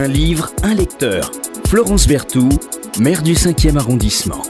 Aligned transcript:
Un 0.00 0.06
livre, 0.06 0.52
un 0.62 0.76
lecteur. 0.76 1.32
Florence 1.66 2.06
Berthoud, 2.06 2.56
maire 3.00 3.20
du 3.20 3.32
5e 3.32 3.76
arrondissement. 3.76 4.44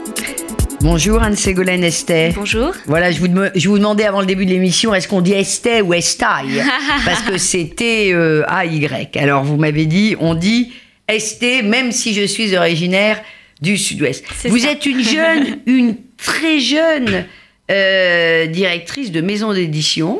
Bonjour 0.81 1.23
Anne-Ségolène 1.23 1.83
Estet. 1.83 2.33
Bonjour. 2.35 2.71
Voilà, 2.85 3.09
je 3.09 3.19
vous, 3.19 3.27
je 3.55 3.67
vous 3.67 3.79
demandais 3.79 4.03
avant 4.03 4.19
le 4.19 4.27
début 4.27 4.45
de 4.45 4.51
l'émission, 4.51 4.93
est-ce 4.93 5.07
qu'on 5.07 5.21
dit 5.21 5.33
Estet 5.33 5.81
ou 5.81 5.95
Estaille 5.95 6.63
Parce 7.03 7.23
que 7.23 7.39
c'était 7.39 8.11
euh, 8.13 8.43
A-Y. 8.47 9.17
Alors 9.17 9.43
vous 9.43 9.57
m'avez 9.57 9.87
dit, 9.87 10.15
on 10.19 10.35
dit 10.35 10.71
Estet, 11.07 11.63
même 11.63 11.91
si 11.91 12.13
je 12.13 12.27
suis 12.27 12.55
originaire 12.55 13.19
du 13.59 13.75
sud-ouest. 13.75 14.23
Vous 14.45 14.59
ça. 14.59 14.73
êtes 14.73 14.85
une 14.85 15.03
jeune, 15.03 15.61
une 15.65 15.95
très 16.15 16.59
jeune 16.59 17.25
euh, 17.71 18.45
directrice 18.45 19.11
de 19.11 19.21
maison 19.21 19.51
d'édition. 19.51 20.19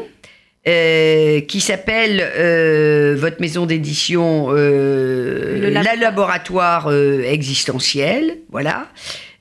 Euh, 0.68 1.40
qui 1.42 1.62
s'appelle 1.62 2.22
euh, 2.38 3.16
votre 3.18 3.40
maison 3.42 3.66
d'édition 3.66 4.48
euh, 4.50 5.60
Le 5.62 5.70
La 5.70 5.84
Labo- 5.84 6.00
Laboratoire 6.02 6.88
euh, 6.88 7.22
Existentiel, 7.24 8.38
voilà. 8.52 8.88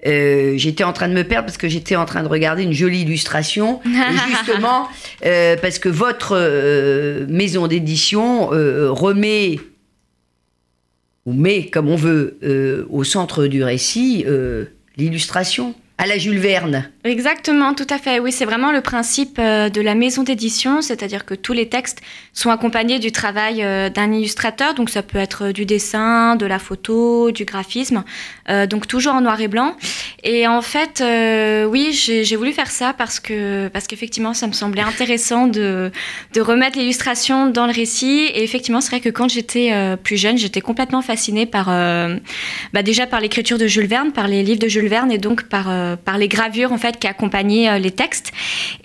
J'étais 0.04 0.84
en 0.84 0.92
train 0.92 1.08
de 1.08 1.12
me 1.12 1.24
perdre 1.24 1.46
parce 1.46 1.58
que 1.58 1.68
j'étais 1.68 1.96
en 1.96 2.04
train 2.04 2.22
de 2.22 2.28
regarder 2.28 2.62
une 2.62 2.72
jolie 2.72 3.02
illustration. 3.02 3.80
Justement, 4.30 4.88
parce 5.20 5.78
que 5.80 5.88
votre 5.88 7.26
maison 7.26 7.66
d'édition 7.66 8.46
remet, 8.46 9.58
ou 11.26 11.32
met, 11.32 11.66
comme 11.66 11.88
on 11.88 11.96
veut, 11.96 12.38
au 12.90 13.02
centre 13.04 13.46
du 13.48 13.62
récit, 13.64 14.24
l'illustration 14.96 15.74
à 15.98 16.06
la 16.06 16.16
Jules 16.16 16.38
Verne. 16.38 16.88
Exactement, 17.08 17.72
tout 17.72 17.86
à 17.88 17.96
fait. 17.96 18.20
Oui, 18.20 18.32
c'est 18.32 18.44
vraiment 18.44 18.70
le 18.70 18.82
principe 18.82 19.38
euh, 19.38 19.70
de 19.70 19.80
la 19.80 19.94
maison 19.94 20.22
d'édition, 20.24 20.82
c'est-à-dire 20.82 21.24
que 21.24 21.32
tous 21.32 21.54
les 21.54 21.66
textes 21.66 22.02
sont 22.34 22.50
accompagnés 22.50 22.98
du 22.98 23.12
travail 23.12 23.62
euh, 23.62 23.88
d'un 23.88 24.12
illustrateur. 24.12 24.74
Donc 24.74 24.90
ça 24.90 25.02
peut 25.02 25.16
être 25.16 25.50
du 25.50 25.64
dessin, 25.64 26.36
de 26.36 26.44
la 26.44 26.58
photo, 26.58 27.30
du 27.30 27.46
graphisme, 27.46 28.04
euh, 28.50 28.66
donc 28.66 28.86
toujours 28.86 29.14
en 29.14 29.22
noir 29.22 29.40
et 29.40 29.48
blanc. 29.48 29.74
Et 30.22 30.46
en 30.46 30.60
fait, 30.60 31.02
oui, 31.70 31.92
j'ai 31.92 32.36
voulu 32.36 32.52
faire 32.52 32.70
ça 32.70 32.92
parce 32.92 33.20
que 33.20 33.68
parce 33.68 33.86
qu'effectivement, 33.86 34.34
ça 34.34 34.46
me 34.46 34.52
semblait 34.52 34.82
intéressant 34.82 35.46
de 35.46 35.90
de 36.34 36.40
remettre 36.40 36.78
l'illustration 36.78 37.46
dans 37.46 37.66
le 37.66 37.72
récit. 37.72 38.28
Et 38.34 38.42
effectivement, 38.42 38.80
c'est 38.80 38.90
vrai 38.90 39.00
que 39.00 39.08
quand 39.08 39.28
j'étais 39.28 39.72
plus 40.02 40.16
jeune, 40.16 40.36
j'étais 40.36 40.60
complètement 40.60 41.02
fascinée 41.02 41.46
par 41.46 41.66
bah, 42.72 42.82
déjà 42.82 43.06
par 43.06 43.20
l'écriture 43.20 43.58
de 43.58 43.66
Jules 43.66 43.86
Verne, 43.86 44.12
par 44.12 44.28
les 44.28 44.42
livres 44.42 44.60
de 44.60 44.68
Jules 44.68 44.88
Verne 44.88 45.10
et 45.10 45.18
donc 45.18 45.44
par, 45.44 45.66
par 45.98 46.18
les 46.18 46.28
gravures 46.28 46.72
en 46.72 46.78
fait 46.78 46.97
qui 46.98 47.06
accompagnaient 47.06 47.68
euh, 47.70 47.78
les 47.78 47.90
textes. 47.90 48.32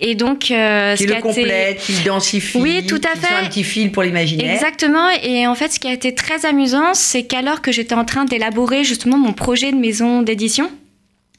Et 0.00 0.14
donc, 0.14 0.50
euh, 0.50 0.94
Qui 0.96 1.02
ce 1.04 1.08
le 1.08 1.14
a 1.14 1.18
été- 1.18 1.22
complète, 1.28 1.78
qui 1.80 1.92
le 1.92 2.04
densifie. 2.04 2.58
Oui, 2.58 2.86
tout 2.86 3.00
à 3.04 3.18
fait. 3.18 3.34
un 3.34 3.46
petit 3.48 3.64
fil 3.64 3.92
pour 3.92 4.02
l'imaginaire. 4.02 4.54
Exactement. 4.54 5.08
Et 5.22 5.46
en 5.46 5.54
fait, 5.54 5.72
ce 5.72 5.78
qui 5.80 5.88
a 5.88 5.92
été 5.92 6.14
très 6.14 6.46
amusant, 6.46 6.94
c'est 6.94 7.24
qu'alors 7.24 7.60
que 7.62 7.72
j'étais 7.72 7.94
en 7.94 8.04
train 8.04 8.24
d'élaborer 8.24 8.84
justement 8.84 9.18
mon 9.18 9.32
projet 9.32 9.72
de 9.72 9.76
maison 9.76 10.22
d'édition, 10.22 10.70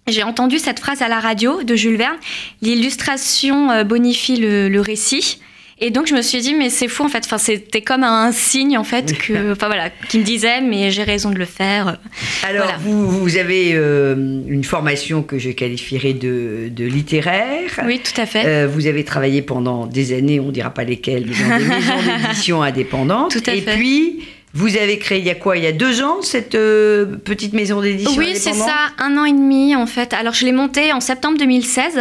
j'ai 0.08 0.22
entendu 0.24 0.60
cette 0.60 0.80
phrase 0.80 1.02
à 1.02 1.08
la 1.08 1.20
radio 1.20 1.64
de 1.64 1.76
Jules 1.76 1.98
Verne 1.98 2.18
l'illustration 2.62 3.72
euh, 3.72 3.84
bonifie 3.84 4.36
le, 4.38 4.70
le 4.70 4.82
récit. 4.82 5.40
Et 5.80 5.90
donc 5.92 6.08
je 6.08 6.14
me 6.16 6.22
suis 6.22 6.40
dit 6.40 6.54
mais 6.54 6.70
c'est 6.70 6.88
fou 6.88 7.04
en 7.04 7.10
fait. 7.10 7.24
Enfin 7.26 7.38
c'était 7.38 7.82
comme 7.82 8.04
un 8.06 8.32
signe 8.32 8.78
en 8.78 8.86
fait 8.86 9.18
que, 9.18 9.52
enfin 9.52 9.68
voilà, 9.68 9.90
qui 10.08 10.20
me 10.20 10.24
disait 10.24 10.62
mais 10.62 10.90
j'ai 10.90 11.04
raison 11.04 11.32
de 11.32 11.38
le 11.38 11.44
faire. 11.46 11.98
Alors, 12.48 12.64
Voilà. 12.64 12.78
vous, 12.82 13.10
vous 13.10 13.38
avez 13.38 13.72
euh, 13.74 14.16
une 14.48 14.64
formation 14.64 15.22
que 15.22 15.38
je 15.38 15.50
qualifierais 15.50 16.14
de, 16.14 16.70
de 16.72 16.86
littéraire. 16.86 17.70
Oui, 17.86 18.00
tout 18.02 18.20
à 18.22 18.26
fait. 18.26 18.44
Euh, 18.46 18.68
vous 18.72 18.88
avez 18.88 19.04
travaillé 19.04 19.42
pendant 19.42 19.86
des 19.86 20.14
années, 20.18 20.40
on 20.40 20.46
ne 20.48 20.52
dira 20.52 20.70
pas 20.70 20.86
lesquelles, 20.86 21.26
dans 21.26 21.58
des 21.58 21.66
maisons 21.68 22.22
d'édition 22.24 22.62
indépendantes. 22.64 23.32
Tout 23.32 23.50
à 23.50 23.54
Et 23.56 23.62
fait. 23.62 23.76
puis, 23.76 24.20
vous 24.56 24.78
avez 24.78 24.98
créé 24.98 25.20
il 25.20 25.26
y 25.26 25.30
a 25.30 25.36
quoi 25.36 25.58
Il 25.58 25.64
y 25.66 25.68
a 25.68 25.74
deux 25.74 26.02
ans, 26.02 26.22
cette 26.22 26.56
euh, 26.56 27.06
petite 27.06 27.52
maison 27.52 27.82
d'édition 27.82 28.14
Oui, 28.18 28.36
c'est 28.36 28.54
ça, 28.54 28.74
un 28.98 29.18
an 29.18 29.26
et 29.26 29.34
demi 29.34 29.76
en 29.76 29.86
fait. 29.86 30.14
Alors 30.14 30.34
je 30.34 30.46
l'ai 30.46 30.54
monté 30.54 30.94
en 30.94 31.02
septembre 31.02 31.38
2016, 31.38 32.00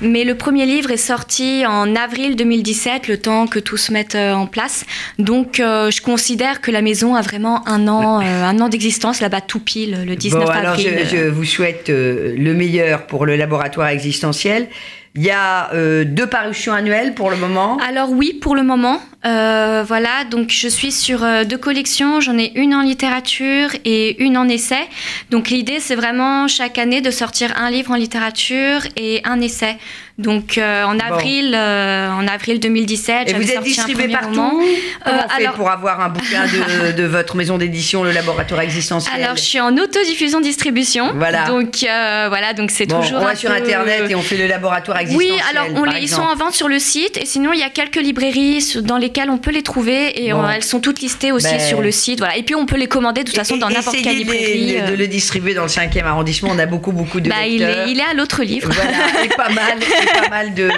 mais 0.00 0.24
le 0.24 0.34
premier 0.34 0.64
livre 0.64 0.90
est 0.90 0.96
sorti 0.96 1.64
en 1.66 1.94
avril 1.94 2.34
2017, 2.34 3.08
le 3.08 3.18
temps 3.18 3.46
que 3.46 3.58
tout 3.58 3.76
se 3.76 3.92
mette 3.92 4.14
euh, 4.14 4.32
en 4.32 4.46
place. 4.46 4.86
Donc 5.18 5.60
euh, 5.60 5.90
je 5.90 6.00
considère 6.00 6.62
que 6.62 6.70
la 6.70 6.80
maison 6.80 7.14
a 7.14 7.20
vraiment 7.20 7.68
un 7.68 7.86
an, 7.88 8.22
euh, 8.22 8.42
un 8.42 8.58
an 8.60 8.70
d'existence 8.70 9.20
là-bas 9.20 9.42
tout 9.42 9.60
pile, 9.60 10.04
le 10.06 10.16
19 10.16 10.44
Bon, 10.44 10.50
alors 10.50 10.72
avril. 10.72 10.98
je, 11.04 11.16
je 11.16 11.22
vous 11.28 11.44
souhaite 11.44 11.90
le 11.90 12.54
meilleur 12.54 13.06
pour 13.06 13.26
le 13.26 13.36
laboratoire 13.36 13.88
existentiel. 13.88 14.68
Il 15.14 15.22
y 15.22 15.30
a 15.30 15.70
euh, 15.74 16.04
deux 16.04 16.26
parutions 16.26 16.72
annuelles 16.72 17.14
pour 17.14 17.30
le 17.30 17.36
moment. 17.36 17.76
Alors 17.86 18.10
oui, 18.10 18.32
pour 18.32 18.54
le 18.54 18.62
moment, 18.62 18.98
euh, 19.26 19.84
voilà. 19.86 20.24
Donc 20.30 20.48
je 20.48 20.68
suis 20.68 20.90
sur 20.90 21.22
euh, 21.22 21.44
deux 21.44 21.58
collections. 21.58 22.20
J'en 22.20 22.38
ai 22.38 22.50
une 22.54 22.74
en 22.74 22.80
littérature 22.80 23.68
et 23.84 24.22
une 24.22 24.38
en 24.38 24.48
essai. 24.48 24.88
Donc 25.30 25.50
l'idée, 25.50 25.80
c'est 25.80 25.96
vraiment 25.96 26.48
chaque 26.48 26.78
année 26.78 27.02
de 27.02 27.10
sortir 27.10 27.52
un 27.58 27.70
livre 27.70 27.90
en 27.90 27.96
littérature 27.96 28.80
et 28.96 29.20
un 29.24 29.42
essai. 29.42 29.76
Donc 30.18 30.58
euh, 30.58 30.84
en 30.84 30.98
avril, 30.98 31.54
euh, 31.56 32.10
en 32.10 32.26
avril 32.28 32.60
2017, 32.60 33.30
Et 33.30 33.32
vous 33.34 33.50
êtes 33.50 33.62
distribué 33.62 34.08
partout. 34.08 34.28
Comment 34.34 34.60
Euh, 34.60 35.10
on 35.24 35.28
fait 35.30 35.42
alors- 35.44 35.54
pour 35.54 35.70
avoir 35.70 36.00
un 36.00 36.10
bouquin 36.10 36.44
de, 36.46 36.92
de 36.96 37.02
votre 37.04 37.34
maison 37.34 37.56
d'édition, 37.58 38.04
le 38.04 38.12
laboratoire 38.12 38.60
existentiel? 38.60 39.22
Alors 39.22 39.36
je 39.36 39.42
suis 39.42 39.58
en 39.60 39.76
autodiffusion 39.76 40.40
distribution. 40.40 41.12
Voilà. 41.14 41.46
Donc 41.46 41.78
euh, 41.82 42.26
voilà, 42.28 42.52
donc 42.52 42.70
c'est 42.70 42.86
Bon, 42.86 43.00
toujours. 43.00 43.20
on 43.20 43.24
va 43.24 43.34
sur 43.34 43.50
peu- 43.50 43.56
Internet 43.56 44.04
et 44.10 44.14
on 44.14 44.20
fait 44.22 44.36
le 44.36 44.46
laboratoire 44.46 44.98
Oui, 44.98 45.24
existentiel. 45.30 45.56
alors 45.56 45.66
on 45.80 45.84
par 45.84 45.94
les, 45.94 46.00
ils 46.02 46.08
sont 46.08 46.20
en 46.22 46.36
vente 46.36 46.52
sur 46.54 46.68
le 46.68 46.78
site 46.78 47.16
et 47.16 47.24
sinon 47.26 47.52
il 47.54 47.60
y 47.60 47.64
a 47.64 47.70
quelques 47.70 47.96
librairies 47.96 48.62
dans 48.82 48.98
lesquelles 48.98 49.30
on 49.30 49.38
peut 49.38 49.50
les 49.50 49.62
trouver 49.62 50.24
et 50.26 50.32
Bon. 50.32 50.44
euh, 50.44 50.48
elles 50.54 50.62
sont 50.62 50.80
toutes 50.80 51.00
listées 51.00 51.32
aussi 51.32 51.48
Ben. 51.50 51.58
sur 51.60 51.80
le 51.80 51.90
site. 51.90 52.18
Voilà. 52.18 52.36
Et 52.36 52.42
puis 52.42 52.54
on 52.54 52.66
peut 52.66 52.76
les 52.76 52.86
commander 52.86 53.22
de 53.22 53.28
toute 53.28 53.36
façon 53.38 53.56
Et- 53.56 53.60
dans 53.60 53.70
n'importe 53.70 53.96
quelle 54.02 54.16
librairie. 54.18 54.76
de, 54.86 54.90
de 54.92 54.96
le 54.96 55.06
distribuer 55.08 55.54
dans 55.54 55.62
le 55.62 55.68
5e 55.68 56.04
arrondissement. 56.04 56.50
On 56.52 56.58
a 56.58 56.66
beaucoup, 56.66 56.92
beaucoup 56.92 57.20
de 57.20 57.30
Bah, 57.30 57.46
il, 57.48 57.62
est, 57.62 57.88
il 57.88 57.98
est 57.98 58.04
à 58.04 58.14
l'autre 58.14 58.42
livre. 58.42 58.70
Voilà, 58.70 59.24
et 59.24 59.28
pas 59.28 59.48
mal, 59.48 59.78
pas 60.06 60.28
mal 60.28 60.54
de, 60.54 60.68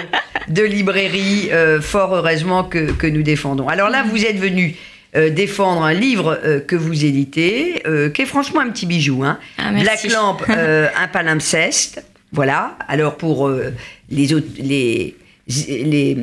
de 0.49 0.63
librairies, 0.63 1.49
euh, 1.51 1.81
fort 1.81 2.15
heureusement 2.15 2.63
que, 2.63 2.91
que 2.91 3.07
nous 3.07 3.23
défendons. 3.23 3.67
Alors 3.67 3.89
là, 3.89 4.03
vous 4.09 4.25
êtes 4.25 4.37
venu 4.37 4.75
euh, 5.15 5.29
défendre 5.29 5.83
un 5.83 5.93
livre 5.93 6.39
euh, 6.43 6.59
que 6.59 6.75
vous 6.75 7.05
éditez, 7.05 7.83
qui 8.13 8.21
est 8.21 8.25
franchement 8.25 8.61
un 8.61 8.69
petit 8.69 8.85
bijou. 8.85 9.23
Hein. 9.23 9.39
Ah. 9.57 9.71
Black 9.71 10.03
Lamp, 10.11 10.37
un 10.49 11.07
palimpseste. 11.07 12.03
Voilà. 12.31 12.77
Alors 12.87 13.15
pour 13.15 13.49
les 14.09 14.33
autres, 14.33 14.47
les, 14.57 15.15
les, 15.47 16.17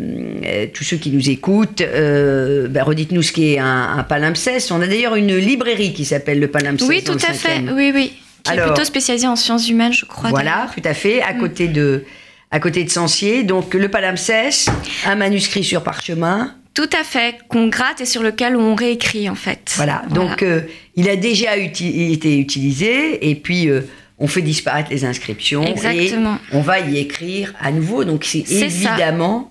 euh, 0.45 0.67
tous 0.73 0.85
ceux 0.85 0.97
qui 0.97 1.11
nous 1.11 1.31
écoutent, 1.31 1.81
euh, 1.81 2.67
ben, 2.69 2.83
redites-nous 2.83 3.23
ce 3.23 3.33
qu'est 3.33 3.59
un, 3.59 3.99
un 3.99 4.03
palimpseste. 4.03 4.73
On 4.73 4.81
a 4.81 4.87
d'ailleurs 4.87 5.15
une 5.15 5.37
librairie 5.37 5.93
qui 5.93 6.05
s'appelle 6.05 6.41
le 6.41 6.49
palimpseste. 6.49 6.89
Oui, 6.91 7.03
tout 7.05 7.13
à 7.29 7.33
fait. 7.33 7.61
Oui, 7.73 7.93
oui. 7.95 8.13
Qui 8.43 8.51
Alors- 8.51 8.67
est 8.67 8.69
plutôt 8.73 8.85
spécialisé 8.85 9.27
en 9.29 9.37
sciences 9.37 9.69
humaines, 9.69 9.93
je 9.93 10.05
crois. 10.05 10.31
Voilà, 10.31 10.69
tout 10.75 10.83
à 10.85 10.95
fait, 10.95 11.23
à 11.23 11.33
côté 11.35 11.69
de, 11.69 12.05
à 12.53 12.61
côté 12.61 12.85
de 12.85 12.91
Sancier. 12.91 13.43
Donc 13.43 13.75
le 13.75 13.89
palimpseste, 13.89 14.71
un 15.07 15.17
manuscrit 15.17 15.65
sur 15.65 15.83
parchemin. 15.83 16.55
Tout 16.75 16.89
à 16.99 17.03
fait. 17.05 17.37
Qu'on 17.49 17.67
gratte 17.69 18.01
et 18.01 18.07
sur 18.07 18.23
lequel 18.23 18.57
on 18.57 18.75
réécrit 18.75 19.29
en 19.29 19.35
fait. 19.35 19.73
Voilà. 19.77 20.05
Donc 20.11 20.43
euh, 20.43 20.61
il 20.95 21.09
a 21.09 21.17
déjà 21.17 21.57
uti- 21.59 22.13
été 22.13 22.39
utilisé 22.39 23.29
et 23.29 23.35
puis 23.35 23.69
euh, 23.69 23.81
on 24.19 24.27
fait 24.27 24.41
disparaître 24.43 24.91
les 24.91 25.05
inscriptions 25.05 25.65
Exactement. 25.65 26.37
et 26.53 26.57
on 26.57 26.61
va 26.61 26.81
y 26.81 26.99
écrire 26.99 27.53
à 27.61 27.73
nouveau. 27.73 28.05
Donc 28.05 28.25
c'est 28.25 28.51
évidemment, 28.51 29.51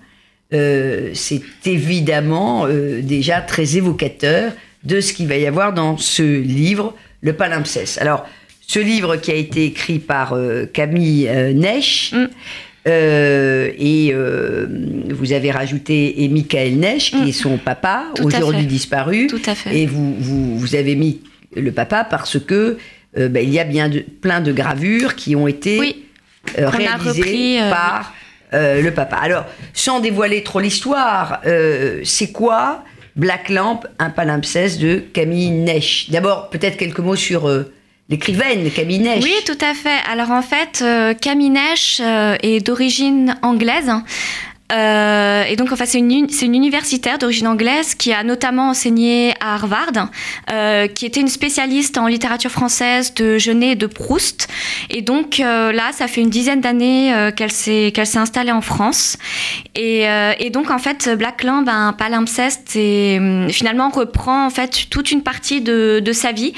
euh, 0.54 1.12
c'est 1.14 1.42
évidemment 1.66 2.68
déjà 3.02 3.42
très 3.42 3.78
évocateur 3.78 4.54
de 4.84 5.00
ce 5.02 5.14
qu'il 5.14 5.28
va 5.28 5.38
y 5.38 5.46
avoir 5.46 5.74
dans 5.74 5.98
ce 5.98 6.24
livre, 6.24 6.96
le 7.22 7.34
palimpseste. 7.34 8.00
Alors 8.00 8.26
ce 8.66 8.80
livre 8.80 9.18
qui 9.18 9.32
a 9.32 9.36
été 9.36 9.66
écrit 9.66 10.00
par 10.00 10.36
Camille 10.74 11.30
Nesch. 11.54 12.14
Mm. 12.14 12.28
Euh, 12.88 13.70
et 13.78 14.12
euh, 14.14 14.66
vous 15.10 15.34
avez 15.34 15.52
rajouté 15.52 16.24
et 16.24 16.28
Michael 16.30 16.78
Nesch, 16.78 17.12
qui 17.12 17.18
Mm. 17.24 17.28
est 17.28 17.32
son 17.32 17.58
papa, 17.58 18.06
aujourd'hui 18.24 18.66
disparu. 18.66 19.28
Tout 19.28 19.42
à 19.46 19.54
fait. 19.56 19.78
Et 19.78 19.86
vous, 19.86 20.16
vous, 20.20 20.58
vous 20.58 20.76
avez 20.76 20.96
mis 20.96 21.22
le 21.56 21.72
papa 21.72 22.04
parce 22.04 22.40
que 22.40 22.78
euh, 23.18 23.28
ben, 23.30 23.44
il 23.44 23.54
y 23.54 23.60
a 23.60 23.66
bien 23.66 23.90
de, 23.90 24.00
plein 24.00 24.42
de 24.42 24.52
gravures 24.52 25.16
qui 25.16 25.36
ont 25.36 25.48
été 25.48 25.78
Oui. 25.80 26.04
réalisées 26.58 27.22
repris, 27.22 27.58
par 27.70 28.14
le 28.54 28.90
papa. 28.90 29.16
Alors, 29.18 29.46
sans 29.74 30.00
dévoiler 30.02 30.44
trop 30.44 30.60
l'histoire, 30.60 31.42
c'est 32.04 32.32
quoi 32.34 32.84
Black 33.16 33.48
Lamp, 33.50 33.82
un 34.00 34.10
palimpseste 34.10 34.82
de 34.82 34.98
Camille 35.14 35.52
Nesch? 35.52 36.10
D'abord, 36.10 36.50
peut-être 36.50 36.78
quelques 36.78 37.00
mots 37.00 37.16
sur 37.16 37.48
l'écrivaine 38.10 38.70
Camille 38.72 39.00
Nesch. 39.00 39.24
Oui, 39.24 39.34
tout 39.46 39.58
à 39.62 39.74
fait. 39.74 40.00
Alors 40.12 40.32
en 40.32 40.42
fait, 40.42 40.82
euh, 40.82 41.14
Camille 41.14 41.50
Nesch 41.50 42.00
euh, 42.02 42.36
est 42.44 42.66
d'origine 42.66 43.38
anglaise. 43.42 43.92
et 44.72 45.56
donc, 45.58 45.74
enfin, 45.74 45.86
c'est 45.86 45.98
une, 45.98 46.56
universitaire 46.56 47.18
d'origine 47.18 47.48
anglaise 47.48 47.94
qui 47.94 48.14
a 48.14 48.24
notamment 48.24 48.70
enseigné 48.70 49.34
à 49.42 49.56
Harvard, 49.56 50.10
qui 50.96 51.06
était 51.06 51.20
une 51.20 51.28
spécialiste 51.28 51.98
en 51.98 52.08
littérature 52.08 52.52
française 52.52 53.14
de 53.14 53.38
Genet 53.38 53.72
et 53.72 53.76
de 53.76 53.86
Proust. 53.86 54.48
Et 54.90 55.02
donc, 55.02 55.40
là, 55.40 55.92
ça 55.92 56.08
fait 56.08 56.22
une 56.22 56.30
dizaine 56.30 56.62
d'années 56.62 57.14
qu'elle 57.36 57.52
s'est, 57.52 57.92
installée 58.16 58.54
en 58.54 58.62
France. 58.62 59.18
Et, 59.76 60.08
donc, 60.54 60.72
en 60.72 60.80
fait, 60.80 61.10
Black 61.18 61.44
Lamb, 61.44 61.68
un 61.68 61.92
palimpseste, 61.92 62.74
et 62.78 63.20
finalement 63.50 63.90
reprend 63.90 64.46
en 64.46 64.50
fait 64.50 64.88
toute 64.90 65.12
une 65.12 65.22
partie 65.22 65.60
de 65.60 66.14
sa 66.14 66.32
vie. 66.32 66.54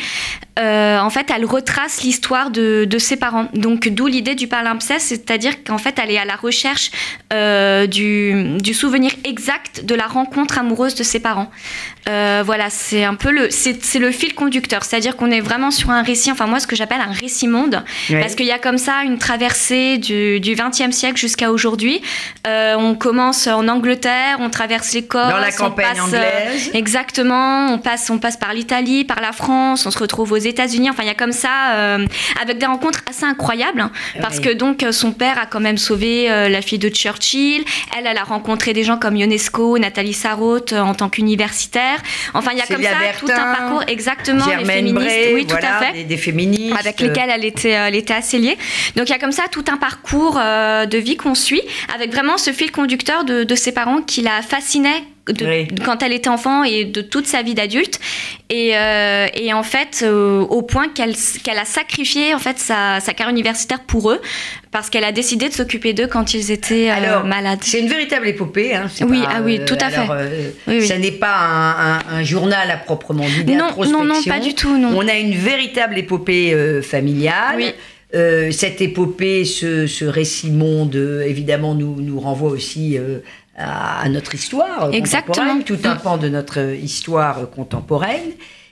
Euh, 0.60 1.00
en 1.00 1.10
fait, 1.10 1.32
elle 1.36 1.46
retrace 1.46 2.04
l'histoire 2.04 2.52
de, 2.52 2.86
de, 2.86 2.98
ses 3.00 3.16
parents. 3.16 3.48
Donc, 3.54 3.88
d'où 3.88 4.06
l'idée 4.06 4.36
du 4.36 4.48
palimpseste, 4.48 5.08
c'est-à-dire 5.08 5.64
qu'en 5.64 5.80
fait, 5.80 5.98
elle 6.02 6.12
est 6.12 6.20
à 6.20 6.26
la 6.26 6.36
recherche 6.36 6.92
euh, 7.34 7.88
du, 7.88 8.58
du, 8.60 8.74
souvenir 8.76 9.12
exact 9.24 9.84
de 9.84 9.96
la 9.96 10.06
rencontre 10.06 10.60
amoureuse 10.60 10.94
de 10.94 11.02
ses 11.02 11.20
parents. 11.20 11.50
Euh, 12.08 12.44
voilà, 12.46 12.70
c'est 12.70 13.04
un 13.04 13.16
peu 13.16 13.32
le, 13.32 13.50
c'est, 13.50 13.98
le 13.98 14.12
fil 14.12 14.36
conducteur, 14.36 14.84
c'est-à-dire 14.84 15.16
qu'on 15.16 15.32
est 15.32 15.40
vraiment 15.40 15.72
sur 15.72 15.90
un 15.90 16.04
récit, 16.04 16.32
enfin 16.32 16.46
moi, 16.46 16.60
ce 16.60 16.68
que 16.68 16.76
j'appelle 16.76 17.02
un 17.02 17.14
récit 17.14 17.48
monde, 17.48 17.84
parce 18.12 18.36
qu'il 18.36 18.46
y 18.46 18.52
a 18.52 18.60
comme 18.60 18.78
ça 18.78 19.04
une 19.04 19.18
traversée 19.18 19.98
du, 19.98 20.40
du 20.40 20.54
20e 20.54 20.92
siècle 20.92 21.18
jusqu'à 21.18 21.52
aujourd'hui. 21.52 22.02
on 22.46 22.96
commence 22.96 23.48
en 23.48 23.68
Angleterre, 23.68 24.38
on 24.40 24.50
traverse 24.50 24.94
l'Écosse, 24.94 25.30
dans 25.30 25.38
la 25.38 25.52
campagne 25.52 26.00
anglaise, 26.00 26.70
exactement. 26.74 27.74
On 27.74 27.80
passe, 27.80 28.10
on 28.10 28.20
passe 28.20 28.38
par 28.38 28.54
l'Italie, 28.54 29.04
par 29.04 29.22
la 29.22 29.32
France, 29.32 29.86
on 29.86 29.92
se 29.92 29.98
retrouve 29.98 30.32
aux 30.34 30.43
États-Unis. 30.48 30.90
Enfin, 30.90 31.04
il 31.04 31.08
y 31.08 31.12
a 31.12 31.16
comme 31.16 31.32
ça, 31.32 31.74
euh, 31.74 32.06
avec 32.42 32.58
des 32.58 32.66
rencontres 32.66 33.02
assez 33.10 33.26
incroyables, 33.26 33.82
hein, 33.82 33.92
parce 34.22 34.40
que 34.40 34.54
donc 34.54 34.86
son 34.92 35.12
père 35.12 35.38
a 35.40 35.46
quand 35.46 35.60
même 35.60 35.78
sauvé 35.78 36.32
euh, 36.32 36.50
la 36.50 36.62
fille 36.62 36.80
de 36.80 36.90
Churchill. 36.90 37.64
Elle, 37.98 38.08
elle 38.08 38.18
a 38.18 38.24
rencontré 38.24 38.74
des 38.74 38.84
gens 38.84 38.98
comme 38.98 39.16
Ionesco, 39.16 39.78
Nathalie 39.78 40.14
Sarraute 40.14 40.74
euh, 40.74 40.82
en 40.82 40.94
tant 40.94 41.10
qu'universitaire. 41.10 42.00
Enfin, 42.34 42.52
il 42.54 42.58
y 42.58 42.62
a 42.62 42.66
comme 42.66 42.84
ça 42.84 42.90
tout 43.20 43.32
un 43.32 43.54
parcours 43.54 43.84
exactement 43.88 44.46
féministes, 44.46 45.30
oui, 45.34 45.46
tout 45.46 45.56
à 45.56 45.80
fait, 45.80 46.04
des, 46.04 46.18
féministes 46.18 46.76
avec 46.80 47.00
lesquelles 47.00 47.30
elle 47.30 47.46
était, 47.46 47.70
elle 47.70 47.96
était 47.96 48.14
assez 48.14 48.40
liée. 48.40 48.58
Donc 48.96 49.10
il 49.10 49.12
y 49.12 49.16
a 49.16 49.20
comme 49.20 49.32
ça 49.32 49.44
tout 49.52 49.66
un 49.72 49.78
parcours 49.78 50.36
de 50.36 50.98
vie 50.98 51.18
qu'on 51.18 51.36
suit, 51.36 51.62
avec 51.94 52.12
vraiment 52.12 52.38
ce 52.38 52.52
fil 52.52 52.72
conducteur 52.72 53.24
de, 53.24 53.44
de 53.44 53.56
ses 53.56 53.72
parents 53.72 54.02
qui 54.02 54.22
la 54.22 54.42
fascinait 54.42 55.04
quand 55.86 56.04
elle 56.04 56.12
était 56.12 56.30
enfant 56.30 56.64
et 56.64 56.84
de 56.86 57.02
toute 57.02 57.28
sa 57.28 57.44
vie 57.44 57.54
d'adulte. 57.54 58.00
Et, 58.50 58.72
euh, 58.76 59.28
et, 59.34 59.54
en 59.54 59.64
fait, 59.64 60.04
euh, 60.04 60.42
au 60.42 60.62
point 60.62 60.90
qu'elle 60.90 61.58
a 61.58 61.66
sacrifié 61.66 62.34
en 62.34 62.40
fait 62.40 62.60
sa, 62.60 63.00
sa, 63.00 63.14
carrière 63.14 63.34
universitaire 63.34 63.80
pour 63.80 64.12
eux, 64.12 64.22
parce 64.72 64.90
qu'elle 64.90 65.06
a 65.06 65.12
décidé 65.12 65.48
de 65.48 65.54
s'occuper 65.54 65.94
d'eux 65.94 66.08
quand 66.08 66.34
ils 66.34 66.52
étaient 66.52 66.92
euh, 66.92 67.24
malades. 67.24 67.60
C'est 67.62 67.80
une 67.80 67.88
véritable 67.88 68.28
épopée. 68.28 68.76
Hein, 68.76 68.88
oui, 69.08 69.22
ah 69.28 69.42
oui, 69.44 69.62
tout 69.66 69.78
à 69.80 69.90
fait. 69.90 70.54
Oui, 70.68 70.86
Ça 70.86 70.98
n'est 70.98 71.12
pas 71.12 71.36
un, 71.36 72.00
un, 72.18 72.24
journal 72.24 72.70
à 72.70 72.78
proprement 72.78 73.26
dit. 73.26 73.56
Non, 73.56 73.70
non, 73.78 74.04
non, 74.04 74.22
pas 74.28 74.40
du 74.40 74.54
tout. 74.54 74.78
Non. 74.78 74.92
On 74.96 75.08
a 75.08 75.16
une 75.16 75.36
véritable 75.36 75.98
épopée 75.98 76.82
familiale. 76.82 77.56
Oui. 77.58 77.74
cette 78.52 78.82
épopée, 78.82 79.46
ce, 79.46 79.88
ce, 79.88 80.06
récit 80.06 80.52
monde, 80.52 80.96
évidemment, 81.26 81.76
nous, 81.76 82.00
nous 82.02 82.20
renvoie 82.20 82.52
aussi 82.52 82.98
à, 83.56 84.08
notre 84.10 84.36
histoire 84.36 84.94
Exactement. 84.94 85.62
tout 85.62 85.80
un 85.84 85.96
pan 85.96 86.18
de 86.18 86.28
notre 86.28 86.60
histoire 86.74 87.50
contemporaine. 87.50 88.32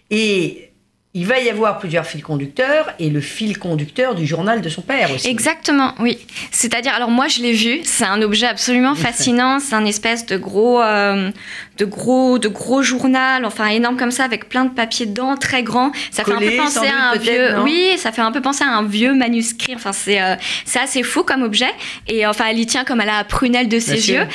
Et 0.09 0.70
il 1.13 1.27
va 1.27 1.39
y 1.39 1.49
avoir 1.49 1.77
plusieurs 1.77 2.05
fils 2.05 2.23
conducteurs 2.23 2.93
et 2.97 3.09
le 3.09 3.19
fil 3.19 3.59
conducteur 3.59 4.15
du 4.15 4.25
journal 4.25 4.61
de 4.61 4.69
son 4.69 4.81
père 4.81 5.13
aussi. 5.13 5.27
Exactement, 5.27 5.93
oui. 5.99 6.17
C'est-à-dire, 6.51 6.93
alors 6.93 7.09
moi 7.09 7.27
je 7.27 7.41
l'ai 7.41 7.51
vu, 7.51 7.81
c'est 7.83 8.05
un 8.05 8.21
objet 8.21 8.47
absolument 8.47 8.95
fascinant, 8.95 9.59
c'est 9.59 9.75
un 9.75 9.83
espèce 9.83 10.25
de 10.25 10.37
gros, 10.37 10.81
euh, 10.81 11.29
de 11.77 11.83
gros, 11.83 12.39
de 12.39 12.47
gros 12.47 12.81
journal, 12.81 13.43
enfin 13.43 13.67
énorme 13.67 13.97
comme 13.97 14.11
ça, 14.11 14.23
avec 14.23 14.47
plein 14.47 14.63
de 14.63 14.69
papiers 14.69 15.05
dedans, 15.05 15.35
très 15.35 15.63
grand. 15.63 15.91
Ça 16.11 16.23
fait 16.23 16.31
un 16.31 16.39
peu 16.39 16.55
penser 16.55 16.87
à 16.87 17.09
un 17.09 17.15
vieux, 17.17 17.59
oui, 17.59 17.89
ça 17.97 18.13
fait 18.13 18.21
un 18.21 18.31
peu 18.31 18.39
penser 18.39 18.63
à 18.63 18.69
un 18.69 18.83
vieux 18.83 19.13
manuscrit. 19.13 19.75
Enfin 19.75 19.91
c'est, 19.91 20.21
euh, 20.21 20.35
c'est 20.63 20.79
assez 20.79 21.03
fou 21.03 21.23
comme 21.23 21.43
objet. 21.43 21.73
Et 22.07 22.25
enfin 22.25 22.45
elle 22.49 22.59
y 22.59 22.65
tient 22.65 22.85
comme 22.85 23.01
à 23.01 23.05
la 23.05 23.25
prunelle 23.25 23.67
de 23.67 23.79
ses 23.79 24.11
yeux. 24.11 24.25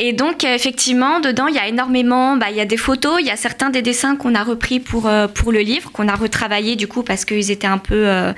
Et 0.00 0.12
donc 0.12 0.42
effectivement 0.42 1.20
dedans 1.20 1.46
il 1.46 1.54
y 1.54 1.60
a 1.60 1.68
énormément, 1.68 2.36
bah, 2.36 2.46
il 2.50 2.56
y 2.56 2.60
a 2.60 2.66
des 2.66 2.76
photos, 2.76 3.18
il 3.20 3.26
y 3.26 3.30
a 3.30 3.36
certains 3.36 3.70
des 3.70 3.82
dessins 3.82 4.16
qu'on 4.16 4.34
a 4.34 4.42
repris 4.42 4.80
pour 4.80 5.06
euh, 5.06 5.28
pour 5.28 5.52
le 5.52 5.60
livre, 5.60 5.92
qu'on 5.92 6.08
a 6.08 6.23
retravaillé 6.24 6.76
du 6.76 6.88
coup 6.88 7.02
parce 7.02 7.24
qu'ils 7.24 7.50
étaient 7.50 7.66
un 7.66 7.78
peu 7.78 8.08
euh, 8.08 8.32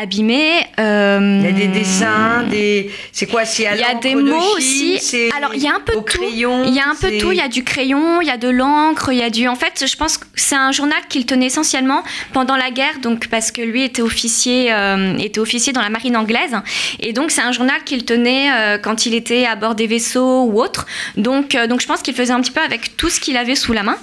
abîmés. 0.00 0.66
Euh, 0.78 1.40
il 1.40 1.46
y 1.46 1.48
a 1.48 1.52
des 1.52 1.68
dessins, 1.68 2.44
des. 2.50 2.90
C'est 3.12 3.26
quoi 3.26 3.44
C'est 3.44 3.64
Il 3.72 3.80
y 3.80 3.84
a 3.84 3.94
des 3.94 4.14
mots 4.14 4.56
aussi. 4.56 4.98
Alors 5.36 5.54
il 5.54 5.62
y 5.62 5.68
a 5.68 5.74
un 5.74 5.80
peu 5.80 5.94
de 5.94 6.00
tout. 6.00 6.24
Il 6.30 6.38
y 6.38 6.80
a 6.80 6.88
un 6.88 6.94
peu 6.94 7.18
tout. 7.18 7.32
Il 7.32 7.38
y 7.38 7.40
a 7.40 7.48
du 7.48 7.64
crayon, 7.64 8.20
il 8.20 8.26
y 8.26 8.30
a 8.30 8.36
de 8.36 8.48
l'encre, 8.48 9.12
il 9.12 9.18
y 9.18 9.22
a 9.22 9.30
du. 9.30 9.46
En 9.48 9.54
fait, 9.54 9.84
je 9.86 9.96
pense 9.96 10.18
que 10.18 10.26
c'est 10.34 10.56
un 10.56 10.72
journal 10.72 10.98
qu'il 11.08 11.26
tenait 11.26 11.46
essentiellement 11.46 12.02
pendant 12.32 12.56
la 12.56 12.70
guerre, 12.70 12.98
donc 13.00 13.28
parce 13.28 13.52
que 13.52 13.62
lui 13.62 13.84
était 13.84 14.02
officier, 14.02 14.72
euh, 14.72 15.16
était 15.18 15.40
officier 15.40 15.72
dans 15.72 15.82
la 15.82 15.90
marine 15.90 16.16
anglaise, 16.16 16.56
et 17.00 17.12
donc 17.12 17.30
c'est 17.30 17.42
un 17.42 17.52
journal 17.52 17.82
qu'il 17.84 18.04
tenait 18.04 18.78
quand 18.82 19.06
il 19.06 19.14
était 19.14 19.46
à 19.46 19.56
bord 19.56 19.74
des 19.74 19.86
vaisseaux 19.86 20.44
ou 20.44 20.60
autre. 20.60 20.86
Donc, 21.16 21.56
donc 21.68 21.80
je 21.80 21.86
pense 21.86 22.02
qu'il 22.02 22.14
faisait 22.14 22.32
un 22.32 22.40
petit 22.40 22.50
peu 22.50 22.60
avec 22.60 22.96
tout 22.96 23.10
ce 23.10 23.20
qu'il 23.20 23.36
avait 23.36 23.54
sous 23.54 23.72
la 23.72 23.82
main. 23.82 23.96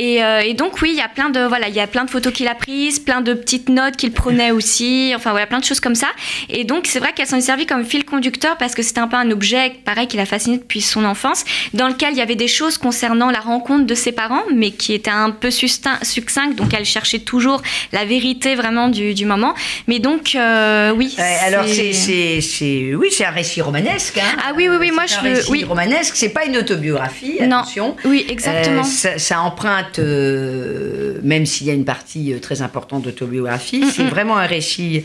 Euh, 0.00 0.40
et, 0.40 0.54
donc 0.54 0.80
oui, 0.80 0.90
il 0.92 0.96
y 0.96 1.00
a 1.00 1.08
plein 1.08 1.30
de 1.30 1.40
voilà, 1.40 1.68
il 1.68 1.74
y 1.74 1.80
a 1.80 1.86
plein 1.86 2.04
de 2.04 2.10
photos 2.10 2.32
qu'il 2.32 2.48
a 2.48 2.54
prises, 2.54 2.98
plein 2.98 3.20
de 3.20 3.34
petites 3.34 3.68
notes 3.68 3.96
qu'il 3.96 4.12
prenait 4.12 4.50
aussi, 4.50 5.12
enfin 5.14 5.30
voilà, 5.30 5.46
plein 5.46 5.58
de 5.58 5.64
choses 5.64 5.80
comme 5.80 5.94
ça. 5.94 6.08
Et 6.48 6.64
donc 6.64 6.86
c'est 6.86 6.98
vrai 6.98 7.12
qu'elle 7.12 7.26
s'en 7.26 7.36
est 7.36 7.42
servie 7.42 7.66
comme 7.66 7.84
fil 7.84 8.04
conducteur 8.04 8.56
parce 8.56 8.74
que 8.74 8.82
c'était 8.82 9.00
un 9.00 9.08
peu 9.08 9.16
un 9.16 9.30
objet 9.30 9.72
pareil 9.84 10.06
qui 10.06 10.16
l'a 10.16 10.26
fasciné 10.26 10.58
depuis 10.58 10.80
son 10.80 11.04
enfance, 11.04 11.44
dans 11.74 11.88
lequel 11.88 12.12
il 12.12 12.18
y 12.18 12.22
avait 12.22 12.36
des 12.36 12.48
choses 12.48 12.78
concernant 12.78 13.30
la 13.30 13.40
rencontre 13.40 13.86
de 13.86 13.94
ses 13.94 14.12
parents, 14.12 14.42
mais 14.54 14.70
qui 14.70 14.94
étaient 14.94 15.10
un 15.10 15.30
peu 15.30 15.50
succinctes, 15.50 16.54
donc 16.56 16.72
elle 16.74 16.84
cherchait 16.84 17.18
toujours 17.18 17.62
la 17.92 18.04
vérité 18.04 18.54
vraiment 18.54 18.88
du, 18.88 19.14
du 19.14 19.26
moment. 19.26 19.54
Mais 19.88 19.98
donc 19.98 20.34
euh, 20.34 20.92
oui. 20.92 21.16
alors 21.18 21.64
c'est 21.66 22.94
oui 22.94 23.08
c'est 23.10 23.24
un 23.24 23.30
récit 23.30 23.60
romanesque. 23.60 24.18
Hein. 24.18 24.36
Ah 24.46 24.52
oui 24.56 24.68
oui 24.68 24.76
oui 24.78 24.90
moi 24.92 25.06
je 25.06 25.16
un 25.16 25.22
récit 25.22 25.50
oui. 25.50 25.64
romanesque, 25.64 26.14
c'est 26.16 26.28
pas 26.28 26.44
une 26.44 26.56
autobiographie. 26.56 27.40
Attention. 27.40 27.88
Non. 27.88 27.96
Oui 28.04 28.26
exactement. 28.28 28.80
Euh, 28.80 28.84
ça, 28.84 29.18
ça 29.18 29.40
emprunte 29.40 29.87
euh, 29.98 31.18
même 31.22 31.46
s'il 31.46 31.66
y 31.66 31.70
a 31.70 31.74
une 31.74 31.84
partie 31.84 32.32
euh, 32.32 32.38
très 32.38 32.62
importante 32.62 33.02
d'autobiographie, 33.02 33.84
c'est 33.90 34.04
vraiment 34.04 34.36
un 34.36 34.46
récit 34.46 35.04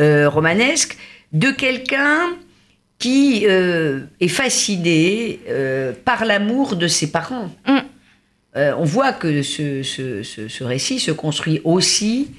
euh, 0.00 0.28
romanesque 0.28 0.96
de 1.32 1.50
quelqu'un 1.50 2.36
qui 2.98 3.44
est 3.46 4.28
fasciné 4.28 5.40
par 6.04 6.24
l'amour 6.24 6.76
de 6.76 6.86
ses 6.86 7.10
parents. 7.10 7.50
Mm. 7.66 7.78
on 8.54 8.84
voit 8.84 9.12
que 9.12 9.42
ce, 9.42 10.64
récit 10.64 11.00
se 11.00 11.10
construit 11.10 11.60
aussi 11.64 12.30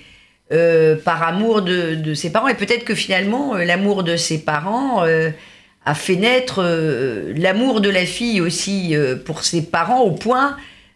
par 0.49 1.23
amour 1.23 1.63
de, 1.63 1.95
de, 1.95 2.13
ses 2.13 2.31
parents, 2.31 2.47
et 2.47 2.53
peut-être 2.53 2.85
que 2.85 2.95
finalement, 2.95 3.55
l'amour 3.57 4.05
de 4.05 4.15
ses 4.15 4.45
parents 4.45 5.03
a 5.85 5.95
fait 5.95 6.15
naître 6.15 6.63
l'amour 7.35 7.81
de 7.81 7.89
la 7.89 8.05
fille 8.05 8.39
aussi 8.39 8.95
pour 9.25 9.43
ses 9.43 9.63
parents, 9.63 9.99
au 9.99 10.11
point 10.11 10.55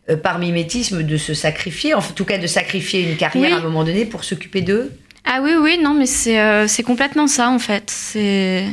euh, 0.09 0.15
par 0.15 0.39
mimétisme 0.39 1.04
de 1.04 1.18
se 1.18 1.33
sacrifier, 1.33 1.94
en 1.94 2.01
tout 2.01 2.24
cas 2.24 2.38
de 2.38 2.48
sacrifier 2.48 3.01
une 3.01 3.18
carrière 3.18 3.56
à 3.56 3.57
un 3.59 3.62
moment 3.62 3.83
donné 3.83 4.06
pour 4.06 4.24
s'occuper 4.24 4.62
d'eux 4.62 4.92
Ah 5.26 5.40
oui, 5.44 5.52
oui, 5.59 5.78
non, 5.78 5.94
mais 5.94 6.06
c'est 6.06 6.40
euh, 6.40 6.66
complètement 6.85 7.28
ça 7.28 7.49
en 7.49 7.59
fait. 7.59 7.90
C'est 7.90 8.66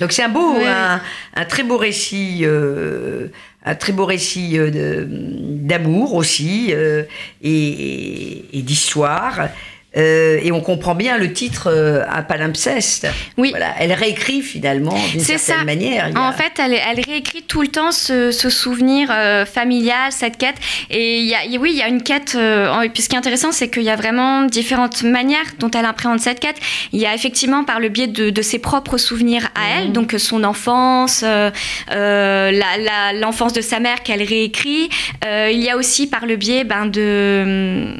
donc 0.00 0.12
c'est 0.12 0.22
un 0.22 0.30
beau, 0.30 0.56
un, 0.64 1.44
très 1.44 1.62
beau 1.62 1.76
récit, 1.76 2.40
euh, 2.42 3.28
un 3.64 3.74
très 3.74 3.92
beau 3.92 4.04
récit 4.04 4.58
d'amour 4.58 6.14
aussi 6.14 6.72
et, 6.72 8.44
et 8.52 8.62
d'histoire. 8.62 9.48
Euh, 9.96 10.40
et 10.42 10.52
on 10.52 10.60
comprend 10.60 10.94
bien 10.94 11.18
le 11.18 11.32
titre 11.32 11.68
euh, 11.70 12.04
un 12.10 12.22
palimpseste. 12.22 13.06
Oui. 13.36 13.50
Voilà, 13.50 13.74
elle 13.78 13.92
réécrit 13.92 14.40
finalement 14.40 14.96
d'une 15.10 15.20
certaine 15.20 15.58
ça. 15.58 15.64
manière. 15.64 16.10
En 16.16 16.32
fait, 16.32 16.52
elle, 16.58 16.72
elle, 16.72 17.04
réécrit 17.04 17.42
tout 17.42 17.62
le 17.62 17.68
temps 17.68 17.92
ce, 17.92 18.30
ce 18.30 18.48
souvenir 18.48 19.08
euh, 19.10 19.44
familial, 19.44 20.10
cette 20.10 20.38
quête. 20.38 20.56
Et 20.90 21.18
il 21.18 21.26
y 21.26 21.34
a, 21.34 21.60
oui, 21.60 21.70
il 21.72 21.78
y 21.78 21.82
a 21.82 21.88
une 21.88 22.02
quête. 22.02 22.34
Euh, 22.36 22.88
puis 22.92 23.02
ce 23.02 23.08
qui 23.08 23.16
est 23.16 23.18
intéressant, 23.18 23.52
c'est 23.52 23.68
qu'il 23.68 23.82
y 23.82 23.90
a 23.90 23.96
vraiment 23.96 24.44
différentes 24.44 25.02
manières 25.02 25.40
dont 25.58 25.70
elle 25.70 25.84
appréhende 25.84 26.20
cette 26.20 26.40
quête. 26.40 26.56
Il 26.92 27.00
y 27.00 27.06
a 27.06 27.14
effectivement 27.14 27.64
par 27.64 27.80
le 27.80 27.88
biais 27.88 28.06
de, 28.06 28.30
de 28.30 28.42
ses 28.42 28.58
propres 28.58 28.96
souvenirs 28.96 29.48
à 29.54 29.78
elle, 29.78 29.88
mhm. 29.88 29.92
donc 29.92 30.14
son 30.18 30.44
enfance, 30.44 31.22
l'enfance 31.22 31.52
la, 31.88 33.56
de 33.56 33.60
sa 33.60 33.80
mère 33.80 34.02
qu'elle 34.02 34.22
réécrit. 34.22 34.88
il 35.24 35.60
y 35.60 35.68
a 35.68 35.76
aussi 35.76 36.06
par 36.06 36.26
le 36.26 36.36
biais 36.36 36.64
ben, 36.64 36.86
de 36.86 37.96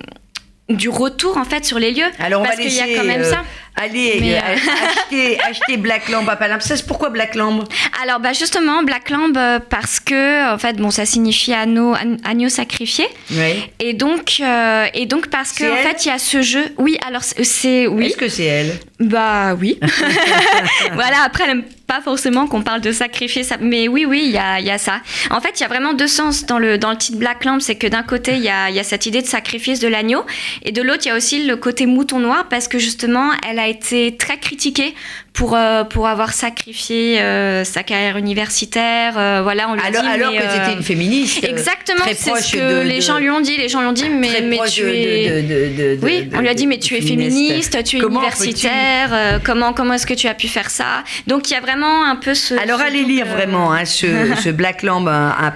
du 0.68 0.88
retour 0.88 1.36
en 1.36 1.44
fait 1.44 1.64
sur 1.64 1.78
les 1.78 1.92
lieux. 1.92 2.10
Alors 2.18 2.42
on 2.42 2.44
parce 2.44 2.56
qu'il 2.56 2.72
y 2.72 2.80
a 2.80 2.96
quand 2.96 3.04
même 3.04 3.22
euh, 3.22 3.30
ça. 3.30 3.42
Allez, 3.74 4.20
euh, 4.22 4.38
acheter, 4.86 5.40
acheter, 5.40 5.76
Black 5.76 6.08
Lamb 6.08 6.28
à 6.28 6.36
Palimpseste. 6.36 6.86
Pourquoi 6.86 7.10
Black 7.10 7.34
Lamb? 7.34 7.64
Alors 8.02 8.20
bah 8.20 8.32
justement 8.32 8.82
Black 8.82 9.10
Lamb 9.10 9.36
euh, 9.36 9.58
parce 9.58 9.98
que 9.98 10.52
en 10.52 10.58
fait 10.58 10.76
bon 10.76 10.90
ça 10.90 11.06
signifie 11.06 11.52
agneau, 11.52 11.94
agneau 12.24 12.48
sacrifié. 12.48 13.06
Oui. 13.30 13.70
Et 13.80 13.92
donc 13.94 14.40
et 14.40 15.06
donc 15.06 15.28
parce 15.28 15.52
que 15.52 15.64
en 15.64 15.82
fait 15.82 16.04
il 16.04 16.08
y 16.08 16.12
a 16.12 16.18
ce 16.18 16.42
jeu. 16.42 16.64
Oui 16.78 16.96
alors 17.06 17.22
c'est 17.22 17.86
oui. 17.86 18.06
Est-ce 18.06 18.16
que 18.16 18.28
c'est 18.28 18.44
elle? 18.44 18.78
Bah 19.00 19.54
oui. 19.54 19.78
voilà 20.94 21.22
après 21.24 21.44
elle 21.48 21.64
pas 21.92 22.00
forcément 22.00 22.46
qu'on 22.46 22.62
parle 22.62 22.80
de 22.80 22.90
sacrifier 22.90 23.42
ça. 23.42 23.58
Mais 23.60 23.86
oui, 23.86 24.06
oui, 24.06 24.22
il 24.24 24.30
y 24.30 24.38
a, 24.38 24.78
ça. 24.78 25.02
En 25.30 25.42
fait, 25.42 25.60
il 25.60 25.60
y 25.60 25.66
a 25.66 25.68
vraiment 25.68 25.92
deux 25.92 26.06
sens 26.06 26.46
dans 26.46 26.58
le, 26.58 26.78
dans 26.78 26.90
le 26.90 26.96
titre 26.96 27.18
Black 27.18 27.44
Lamb. 27.44 27.60
C'est 27.60 27.74
que 27.74 27.86
d'un 27.86 28.02
côté, 28.02 28.36
il 28.36 28.42
y 28.42 28.48
a, 28.48 28.82
cette 28.82 29.04
idée 29.04 29.20
de 29.20 29.26
sacrifice 29.26 29.78
de 29.78 29.88
l'agneau. 29.88 30.24
Et 30.62 30.72
de 30.72 30.80
l'autre, 30.80 31.02
il 31.04 31.08
y 31.08 31.10
a 31.10 31.16
aussi 31.16 31.44
le 31.44 31.54
côté 31.56 31.84
mouton 31.84 32.18
noir 32.18 32.46
parce 32.48 32.66
que 32.66 32.78
justement, 32.78 33.32
elle 33.46 33.58
a 33.58 33.68
été 33.68 34.16
très 34.16 34.38
critiquée 34.38 34.94
pour, 35.32 35.56
euh, 35.56 35.84
pour 35.84 36.06
avoir 36.08 36.32
sacrifié 36.34 37.20
euh, 37.20 37.64
sa 37.64 37.82
carrière 37.82 38.18
universitaire. 38.18 39.14
Euh, 39.16 39.40
voilà, 39.42 39.68
on 39.70 39.74
lui 39.74 39.80
alors, 39.82 40.02
dit, 40.02 40.08
alors 40.08 40.32
mais, 40.32 40.38
que 40.38 40.42
c'était 40.52 40.72
une 40.76 40.82
féministe. 40.82 41.42
Exactement, 41.44 42.04
c'est 42.06 42.14
ce 42.42 42.52
que 42.52 42.82
de- 42.82 42.88
les 42.88 43.00
gens 43.00 43.18
lui 43.18 43.30
ont 43.30 43.40
dit. 43.40 43.56
Les 43.56 43.68
gens 43.68 43.80
lui 43.80 43.86
ont 43.88 43.92
dit, 43.92 44.08
mais, 44.10 44.42
mais 44.42 44.58
tu 44.70 44.82
es. 44.82 45.42
de- 45.42 45.96
de- 45.96 46.04
Oui, 46.04 46.28
on 46.34 46.40
lui 46.40 46.48
a 46.48 46.54
dit, 46.54 46.66
mais 46.66 46.78
tu 46.78 46.94
es 46.96 47.00
féministe. 47.00 47.82
tu 47.84 47.96
es 47.96 48.00
Comment 48.00 48.20
universitaire, 48.20 49.40
comment, 49.42 49.72
comment 49.72 49.94
est-ce 49.94 50.06
que 50.06 50.14
tu 50.14 50.28
as 50.28 50.34
pu 50.34 50.48
faire 50.48 50.68
ça? 50.68 51.02
Donc 51.26 51.48
il 51.50 51.54
y 51.54 51.56
a 51.56 51.60
vraiment 51.60 52.04
un 52.04 52.16
peu 52.16 52.34
ce. 52.34 52.54
Alors 52.54 52.78
ce 52.80 52.84
allez 52.84 53.02
lire 53.04 53.26
vraiment 53.26 53.72
hein, 53.72 53.84
ce, 53.86 54.06
ce 54.42 54.50
Black 54.50 54.82
Lamb 54.82 55.08
à, 55.08 55.30
à 55.30 55.50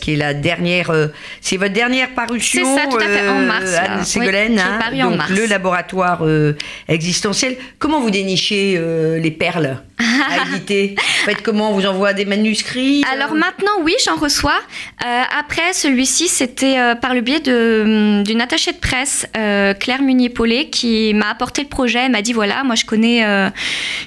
qui 0.00 0.14
est 0.14 0.16
la 0.16 0.34
dernière, 0.34 0.90
c'est 1.40 1.56
votre 1.56 1.72
dernière 1.72 2.10
parution. 2.10 2.64
C'est 2.64 2.80
ça, 2.82 2.86
tout 2.88 2.96
à 2.96 3.06
fait, 3.06 3.28
en 3.28 3.40
mars. 3.40 3.74
Anne 3.74 3.98
Oui, 4.00 4.04
Ségolène, 4.06 4.58
est 4.58 4.60
hein, 4.60 5.06
en 5.06 5.16
mars. 5.16 5.30
le 5.30 5.46
laboratoire 5.46 6.22
existentiel. 6.88 7.56
Comment 7.78 8.00
vous 8.00 8.10
dénichez 8.10 8.80
les 9.18 9.30
perles 9.30 9.76
à 10.30 10.48
éditer 10.48 10.94
En 11.22 11.26
fait, 11.26 11.42
comment 11.42 11.70
on 11.70 11.74
vous 11.74 11.86
envoie 11.86 12.12
des 12.12 12.24
manuscrits 12.26 13.02
euh 13.02 13.12
Alors 13.14 13.34
maintenant, 13.34 13.72
oui, 13.82 13.94
j'en 14.04 14.16
reçois. 14.16 14.58
Euh, 15.04 15.22
après, 15.38 15.72
celui-ci, 15.72 16.28
c'était 16.28 16.78
euh, 16.78 16.94
par 16.94 17.14
le 17.14 17.22
biais 17.22 17.40
de, 17.40 18.22
d'une 18.22 18.40
attachée 18.42 18.72
de 18.72 18.76
presse, 18.78 19.26
euh, 19.36 19.72
Claire 19.74 20.02
Munier-Paulet, 20.02 20.66
qui 20.68 21.14
m'a 21.14 21.30
apporté 21.30 21.62
le 21.62 21.68
projet. 21.68 22.00
Elle 22.04 22.12
m'a 22.12 22.20
dit 22.22 22.32
voilà, 22.34 22.62
moi 22.64 22.74
je 22.74 22.84
connais, 22.84 23.24
euh, 23.24 23.48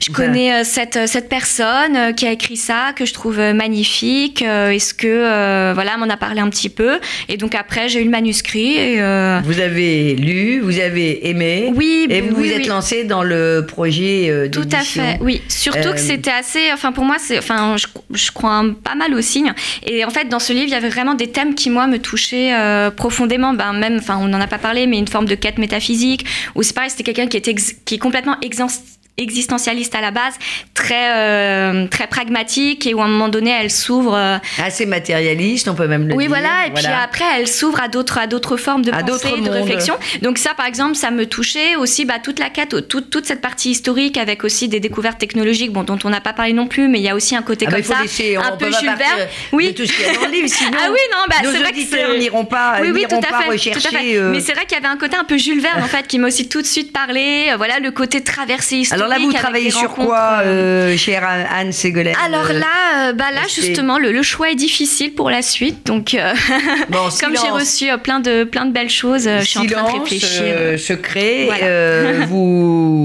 je 0.03 0.09
Ouais. 0.11 0.15
connais 0.15 0.53
euh, 0.53 0.61
cette, 0.63 1.07
cette 1.07 1.27
personne 1.27 1.95
euh, 1.95 2.11
qui 2.13 2.25
a 2.27 2.31
écrit 2.31 2.55
ça, 2.57 2.93
que 2.95 3.05
je 3.05 3.13
trouve 3.13 3.39
euh, 3.39 3.53
magnifique. 3.53 4.41
Euh, 4.43 4.69
Est-ce 4.69 4.93
que, 4.93 5.07
euh, 5.07 5.71
voilà, 5.73 5.91
elle 5.95 5.99
m'en 5.99 6.09
a 6.13 6.17
parlé 6.17 6.39
un 6.39 6.49
petit 6.49 6.69
peu. 6.69 6.99
Et 7.29 7.37
donc 7.37 7.55
après, 7.55 7.89
j'ai 7.89 8.01
eu 8.01 8.05
le 8.05 8.09
manuscrit. 8.11 8.75
Et, 8.77 9.01
euh, 9.01 9.39
Vous 9.43 9.59
avez 9.59 10.15
lu, 10.15 10.59
vous 10.61 10.79
avez 10.79 11.29
aimé, 11.29 11.71
oui, 11.75 12.05
et 12.09 12.21
vous 12.21 12.35
oui, 12.35 12.47
vous 12.49 12.53
êtes 12.53 12.61
oui. 12.63 12.67
lancé 12.67 13.03
dans 13.03 13.23
le 13.23 13.65
projet 13.67 14.27
euh, 14.29 14.49
Tout 14.49 14.67
à 14.71 14.79
fait, 14.81 15.17
oui. 15.21 15.41
Surtout 15.47 15.86
Que 15.93 15.99
c'était 15.99 16.31
assez. 16.31 16.71
Enfin, 16.73 16.91
pour 16.91 17.05
moi, 17.05 17.17
c'est. 17.19 17.37
Enfin, 17.37 17.75
je, 17.77 18.31
crois 18.31 18.63
pas 18.83 18.95
mal 18.95 19.13
aux 19.13 19.21
signes. 19.21 19.53
Et 19.85 20.05
en 20.05 20.09
fait, 20.09 20.25
dans 20.29 20.39
ce 20.39 20.53
livre, 20.53 20.65
il 20.65 20.71
y 20.71 20.75
avait 20.75 20.89
vraiment 20.89 21.13
des 21.13 21.31
thèmes 21.31 21.55
qui, 21.55 21.69
moi, 21.69 21.87
me 21.87 21.99
touchaient 21.99 22.53
euh, 22.53 22.91
profondément. 22.91 23.53
Ben, 23.53 23.73
même, 23.73 23.97
enfin, 23.97 24.17
on 24.17 24.27
n'en 24.27 24.41
a 24.41 24.47
pas 24.47 24.57
parlé, 24.59 24.87
mais 24.87 24.97
une 24.97 25.07
forme 25.07 25.25
de 25.25 25.35
quête 25.35 25.57
métaphysique. 25.57 26.25
Ou 26.55 26.63
c'est 26.63 26.73
pareil, 26.73 26.89
c'était 26.89 27.03
quelqu'un 27.03 27.27
qui, 27.27 27.37
était 27.37 27.55
qui 27.55 27.95
est 27.95 27.99
complètement 27.99 28.35
exen- 28.41 28.81
existentialiste 29.17 29.95
à 29.95 30.01
la 30.01 30.11
base, 30.11 30.33
très, 30.73 31.11
euh, 31.15 31.87
très 31.87 32.07
pragmatique, 32.07 32.85
et 32.85 32.93
où 32.93 33.01
à 33.01 33.05
un 33.05 33.07
moment 33.07 33.29
donné, 33.29 33.49
elle 33.51 33.71
s'ouvre. 33.71 34.15
euh, 34.15 34.37
Assez 34.63 34.85
matérialiste, 34.85 35.67
on 35.67 35.73
peut 35.75 35.87
même 35.87 36.07
le 36.07 36.13
oui, 36.15 36.25
dire. 36.25 36.29
voilà. 36.29 36.67
Et 36.67 36.71
puis 36.71 36.85
après, 36.85 37.25
elle 37.37 37.47
s'ouvre 37.47 37.81
à 37.81 37.87
d'autres, 37.87 38.17
à 38.17 38.27
d'autres 38.27 38.57
formes 38.57 38.83
de 38.83 38.91
À 38.91 39.03
pensée, 39.03 39.29
de 39.31 39.35
mondes. 39.37 39.49
réflexion. 39.49 39.95
Donc 40.21 40.37
ça, 40.37 40.53
par 40.55 40.65
exemple, 40.67 40.95
ça 40.95 41.11
me 41.11 41.25
touchait 41.25 41.75
aussi. 41.75 42.05
Bah, 42.05 42.15
toute 42.23 42.39
la 42.39 42.49
quête, 42.49 42.87
toute, 42.87 43.09
toute 43.09 43.25
cette 43.25 43.41
partie 43.41 43.71
historique, 43.71 44.17
avec 44.17 44.43
aussi 44.43 44.67
des 44.67 44.79
découvertes 44.79 45.17
technologiques, 45.17 45.71
bon, 45.71 45.83
dont 45.83 45.97
on 46.03 46.09
n'a 46.09 46.21
pas 46.21 46.33
parlé 46.33 46.53
non 46.53 46.67
plus, 46.67 46.87
mais 46.87 46.99
il 46.99 47.03
y 47.03 47.09
a 47.09 47.15
aussi 47.15 47.35
un 47.35 47.41
côté 47.41 47.65
Ah 47.67 47.71
bah, 47.71 47.77
comme 47.77 47.85
faut 47.85 47.93
ça, 47.93 48.01
laisser, 48.03 48.37
on 48.37 48.41
un 48.41 48.51
peut 48.51 48.67
peu 48.69 48.77
Jules 48.79 48.87
Verne. 48.95 49.27
Oui. 49.51 49.67
de 49.67 49.71
tout 49.71 49.85
ce 49.87 49.93
qu'il 49.93 50.05
y 50.05 50.09
a 50.09 50.13
dans 50.13 50.25
le 50.25 50.31
livre, 50.31 50.47
sinon 50.47 50.71
Ah 50.79 50.89
oui, 50.91 50.99
non, 51.11 51.17
bah, 51.27 51.35
nos 51.43 51.51
c'est 51.51 51.57
vrai 51.59 51.71
que 51.71 51.77
auditeurs 51.77 52.13
n'iront 52.17 52.45
pas, 52.45 52.77
oui, 52.81 52.91
oui, 52.93 53.05
tout 53.09 53.15
à 53.15 53.19
pas 53.19 53.27
fait, 53.27 53.33
tout 53.45 53.49
à 53.49 53.51
rechercher. 53.53 53.89
fait. 53.89 54.17
euh, 54.17 54.29
Mais 54.31 54.39
c'est 54.41 54.53
vrai 54.53 54.65
qu'il 54.65 54.77
y 54.77 54.79
avait 54.79 54.87
un 54.93 54.97
côté 54.97 55.17
un 55.17 55.23
peu 55.23 55.37
Jules 55.37 55.59
Verne 55.61 55.81
en 55.81 55.87
fait 55.87 56.05
qui 56.07 56.19
m'a 56.19 56.27
aussi 56.27 56.47
tout 56.47 56.61
de 56.61 56.67
suite 56.67 56.93
parlé. 56.93 57.47
euh, 57.51 57.57
Voilà 57.57 57.79
le 57.79 57.91
côté 57.91 58.23
traversée 58.23 58.77
historique. 58.77 59.03
Alors 59.03 59.06
là, 59.07 59.17
vous 59.19 59.31
travaillez 59.33 59.71
sur 59.71 59.89
quoi, 59.93 60.41
euh, 60.43 60.93
euh, 60.93 60.97
chère 60.97 61.23
Anne- 61.27 61.71
Ségolène 61.71 62.15
Alors 62.23 62.49
Euh, 62.49 62.53
là, 62.59 63.09
euh, 63.09 63.13
bah 63.13 63.25
là 63.33 63.41
justement, 63.53 63.97
le, 63.99 64.11
le 64.11 64.23
choix 64.23 64.49
est 64.51 64.55
difficile 64.55 65.13
pour 65.13 65.29
la 65.29 65.41
suite. 65.41 65.85
Donc, 65.85 66.13
euh, 66.13 66.33
bon, 66.89 67.09
comme 67.21 67.35
j'ai 67.35 67.49
reçu 67.49 67.89
euh, 67.89 67.97
plein 67.97 68.19
de 68.19 68.43
plein 68.43 68.65
de 68.65 68.71
belles 68.71 68.89
choses, 68.89 69.27
euh, 69.27 69.39
je 69.39 69.45
suis 69.45 69.59
en 69.59 69.65
train 69.65 69.83
de 69.93 69.99
réfléchir. 69.99 70.41
euh, 70.45 70.77
secret. 70.77 71.45
Voilà. 71.45 71.65
euh, 71.65 72.25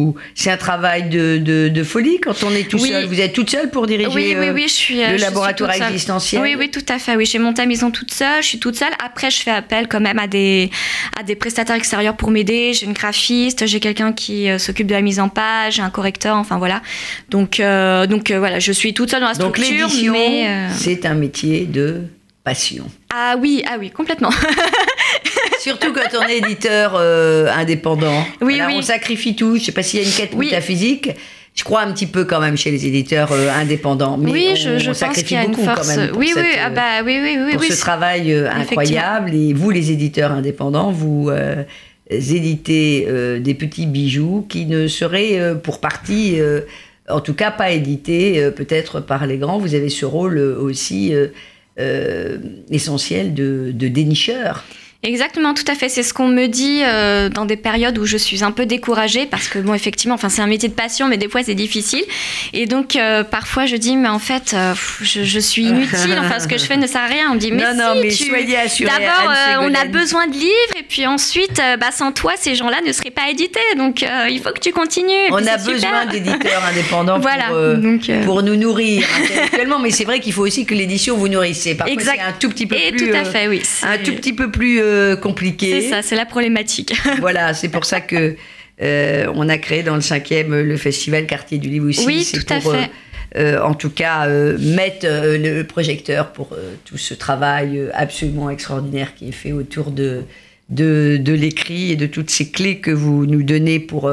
vous, 0.03 0.15
c'est 0.35 0.51
un 0.51 0.57
travail 0.57 1.09
de, 1.09 1.39
de, 1.39 1.69
de 1.69 1.85
folie 1.85 2.19
quand 2.21 2.43
on 2.45 2.51
est 2.51 2.69
tout 2.69 2.79
Oui. 2.81 2.89
seul? 2.91 3.05
Vous 3.07 3.21
êtes 3.21 3.33
toute 3.33 3.51
seule 3.51 3.71
pour 3.71 3.87
diriger 3.87 4.09
Oui, 4.09 4.35
oui, 4.39 4.47
euh, 4.49 4.53
oui, 4.53 4.63
je 4.67 4.73
suis. 4.73 5.03
euh, 5.03 5.07
le 5.07 5.13
je 5.13 5.17
suis 5.19 5.25
laboratoire 5.25 5.73
seule. 5.75 5.83
existentiel? 5.85 6.43
Oui, 6.43 6.57
oui, 6.59 6.71
tout 6.71 6.85
à 6.89 6.99
fait. 6.99 7.17
Oui, 7.17 7.27
j'ai 7.27 7.39
monté 7.39 7.63
la 7.63 7.67
maison 7.67 7.91
toute 7.91 8.13
seule. 8.13 8.43
Je 8.43 8.49
suis 8.49 8.59
toute 8.59 8.77
seule. 8.77 8.93
Après, 9.05 9.31
je 9.31 9.39
fais 9.41 9.51
appel 9.51 9.89
quand 9.89 10.01
même 10.01 10.19
à 10.19 10.27
des 10.27 10.71
à 11.19 11.23
des 11.23 11.35
prestataires 11.37 11.77
extérieurs 11.77 12.17
pour 12.17 12.31
m'aider. 12.31 12.73
J'ai 12.75 12.87
une 12.87 12.93
graphiste, 12.93 13.67
j'ai 13.67 13.81
quelqu'un 13.81 14.13
qui 14.13 14.49
euh, 14.49 14.59
s'occupe 14.59 14.87
de 14.87 14.93
la 14.95 15.01
mise 15.03 15.21
en 15.21 15.29
page, 15.29 15.81
un 15.81 15.91
correcteur. 15.91 16.37
Enfin 16.37 16.59
voilà. 16.59 16.83
Donc 17.31 17.61
euh, 17.61 18.07
donc 18.07 18.31
euh, 18.31 18.39
voilà, 18.39 18.59
je 18.59 18.73
suis 18.73 18.95
toute 18.95 19.11
seule 19.11 19.21
dans 19.21 19.29
la 19.29 19.35
structure, 19.35 19.89
mais 20.11 20.47
euh, 20.49 20.69
c'est 20.77 21.07
un 21.07 21.15
métier 21.15 21.65
de 21.67 22.03
passion. 22.45 22.87
ah 23.15 23.37
oui, 23.39 23.63
ah 23.69 23.77
oui, 23.79 23.91
complètement. 23.91 24.31
Surtout 25.63 25.93
quand 25.93 26.19
on 26.19 26.27
est 26.29 26.39
éditeur 26.39 26.95
euh, 26.97 27.49
indépendant. 27.55 28.25
Oui, 28.41 28.57
Voilà, 28.57 28.67
oui. 28.69 28.75
On 28.79 28.83
sacrifie 28.83 29.37
tout. 29.37 29.57
Je 29.57 29.65
sais 29.65 29.73
pas 29.73 29.83
s'il 29.83 30.01
y 30.01 30.05
a 30.05 30.07
une 30.07 30.13
quête 30.13 30.33
Oui. 30.35 30.47
métaphysique. 30.47 31.11
Je 31.55 31.65
crois 31.65 31.83
un 31.83 31.93
petit 31.93 32.07
peu 32.07 32.25
quand 32.25 32.41
même 32.41 32.57
chez 32.57 32.71
les 32.71 32.87
éditeurs 32.87 33.31
euh, 33.33 33.51
indépendants. 33.51 34.17
Mais 34.17 34.31
oui, 34.33 34.49
on, 34.53 34.55
je, 34.55 34.79
je 34.79 34.85
on 34.85 34.87
pense 34.89 34.97
sacrifie 34.99 35.25
qu'il 35.27 35.37
y 35.37 35.41
a 35.41 35.45
une 35.45 35.51
beaucoup 35.51 35.65
force. 35.65 35.89
quand 35.89 35.97
même. 35.97 36.09
pour 36.11 36.19
oui, 36.19 36.33
oui, 36.35 36.43
ah 36.59 36.67
euh, 36.67 36.71
bah 36.71 36.83
oui, 37.05 37.19
oui, 37.23 37.37
oui, 37.47 37.53
pour 37.53 37.63
ce 37.65 37.79
travail 37.79 38.33
incroyable. 38.35 39.35
Et 39.35 39.53
vous, 39.53 39.71
les 39.71 39.91
éditeurs 39.91 40.33
indépendants, 40.33 40.91
vous 40.91 41.31
éditez 42.13 43.07
euh, 43.09 43.39
des 43.41 43.55
petits 43.55 43.87
bijoux 43.87 44.47
qui 44.49 44.67
ne 44.67 44.87
seraient 44.89 45.39
euh, 45.39 45.55
pour 45.55 45.81
partie, 45.81 46.41
euh, 46.41 46.61
en 47.09 47.21
tout 47.21 47.35
cas, 47.35 47.51
pas 47.51 47.71
édités 47.71 48.51
peut-être 48.55 49.01
par 49.01 49.27
les 49.27 49.39
grands. 49.39 49.59
Vous 49.59 49.75
avez 49.75 49.89
ce 49.89 50.07
rôle 50.07 50.39
aussi 50.39 51.13
essentiel 52.71 53.35
de, 53.35 53.73
de 53.75 53.89
dénicheur. 53.89 54.65
Exactement, 55.05 55.53
tout 55.53 55.65
à 55.67 55.75
fait. 55.75 55.89
C'est 55.89 56.05
ce 56.05 56.15
qu'on 56.15 56.29
me 56.29 56.47
dit 56.47 56.83
euh, 56.85 57.29
dans 57.29 57.45
des 57.45 57.57
périodes 57.57 57.99
où 57.99 58.07
je 58.07 58.17
suis 58.17 58.45
un 58.45 58.53
peu 58.53 58.67
découragée 58.67 59.27
parce 59.27 59.49
que 59.49 59.59
bon, 59.59 59.75
effectivement, 59.75 60.15
enfin 60.15 60.29
c'est 60.29 60.43
un 60.43 60.47
métier 60.47 60.69
de 60.69 60.75
passion, 60.75 61.09
mais 61.09 61.17
des 61.17 61.29
fois 61.29 61.43
c'est 61.43 61.57
difficile. 61.57 62.05
Et 62.53 62.67
donc 62.67 62.95
euh, 62.95 63.25
parfois 63.25 63.67
je 63.67 63.75
dis 63.75 63.97
mais 63.97 64.09
en 64.09 64.21
fait 64.21 64.55
euh, 64.55 64.75
je, 65.01 65.25
je 65.25 65.39
suis 65.41 65.65
inutile. 65.65 66.17
Enfin 66.21 66.39
ce 66.39 66.47
que 66.47 66.57
je 66.57 66.65
fais 66.65 66.77
ne 66.77 66.87
sert 66.87 67.01
à 67.01 67.07
rien. 67.07 67.31
On 67.33 67.35
me 67.35 67.41
dit 67.41 67.51
mais 67.51 67.63
non, 67.65 67.71
si, 67.73 67.79
non, 67.79 67.95
mais 68.01 68.69
tu... 68.69 68.85
D'abord, 68.85 69.33
on 69.63 69.75
a 69.75 69.85
besoin 69.87 70.29
de 70.29 70.35
livres 70.35 70.77
et 70.79 70.85
puis 70.89 71.05
ensuite, 71.07 71.61
bah, 71.81 71.91
sans 71.91 72.13
toi, 72.13 72.35
ces 72.39 72.55
gens-là 72.55 72.79
ne 72.87 72.93
seraient 72.93 73.11
pas 73.11 73.29
édités. 73.29 73.59
Donc 73.77 74.05
il 74.31 74.41
faut 74.41 74.53
que 74.53 74.61
tu 74.61 74.71
continues. 74.71 75.11
Et 75.13 75.33
On 75.33 75.39
puis, 75.39 75.49
a 75.49 75.57
besoin 75.59 76.07
d'éditeurs 76.07 76.63
indépendants 76.71 77.19
Voilà. 77.19 77.47
pour, 77.49 77.77
donc, 77.83 78.25
pour 78.25 78.43
nous 78.45 78.55
nourrir 78.55 79.05
intellectuellement, 79.21 79.81
mais 79.81 79.91
c'est 79.91 80.05
vrai 80.05 80.21
qu'il 80.21 80.33
faut 80.33 80.47
aussi 80.47 80.65
que 80.65 80.75
l'édition 80.75 81.17
vous 81.17 81.27
nourrisse. 81.29 81.69
Parfois, 81.77 81.93
Exact. 81.93 82.21
un 82.25 82.33
tout 82.39 82.49
petit 82.51 82.67
peu 82.67 82.77
et 82.77 82.93
plus, 82.93 83.11
tout 83.11 83.17
à 83.17 83.25
fait, 83.25 83.49
oui. 83.49 83.63
un 83.83 83.99
tout 83.99 84.13
petit 84.13 84.33
peu 84.33 84.49
plus 84.51 84.81
compliqué. 85.21 85.81
C'est 85.81 85.89
ça, 85.91 86.03
c'est 86.03 86.17
la 86.17 86.27
problématique. 86.27 86.93
voilà, 87.21 87.55
c'est 87.55 87.69
pour 87.69 87.85
ça 87.85 88.01
que 88.01 88.37
euh, 88.83 89.27
on 89.35 89.49
a 89.49 89.59
créé 89.59 89.83
dans 89.83 89.95
le 89.95 90.01
cinquième 90.01 90.53
euh, 90.53 90.63
le 90.65 90.77
festival 90.77 91.27
Quartier 91.27 91.59
du 91.59 91.69
Livre 91.69 91.89
aussi. 91.89 92.07
Oui, 92.07 92.25
C'est 92.25 92.43
tout 92.45 92.53
à 92.55 92.61
pour, 92.61 92.73
fait. 92.73 92.91
euh, 93.37 93.57
euh, 93.59 93.63
en 93.63 93.75
tout 93.75 93.91
cas, 93.91 94.27
euh, 94.27 94.59
mettre 94.59 95.07
le 95.09 95.63
projecteur 95.63 96.33
pour 96.33 96.57
tout 96.85 96.99
ce 96.99 97.15
travail 97.15 97.81
absolument 97.95 98.51
extraordinaire 98.51 99.15
qui 99.15 99.29
est 99.29 99.33
fait 99.33 99.53
autour 99.53 99.91
de, 99.91 100.23
de, 100.71 101.19
de 101.21 101.33
l'écrit 101.33 101.93
et 101.93 101.97
de 101.97 102.07
toutes 102.07 102.31
ces 102.31 102.51
clés 102.51 102.79
que 102.79 102.91
vous 102.91 103.27
nous 103.27 103.43
donnez 103.43 103.79
pour 103.79 104.11